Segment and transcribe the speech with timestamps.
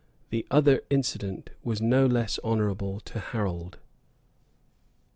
[0.31, 3.77] The other incident was no less honorable to Harold.